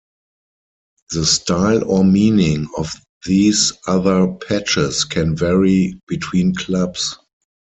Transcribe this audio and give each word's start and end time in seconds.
The 1.11 1.27
style 1.27 1.83
or 1.85 2.03
meaning 2.03 2.67
of 2.75 2.89
these 3.27 3.71
other 3.85 4.29
patches 4.33 5.03
can 5.03 5.35
vary 5.35 5.93
between 6.07 6.55
clubs. 6.55 7.19